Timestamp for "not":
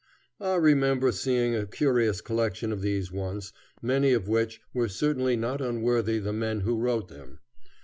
5.37-5.61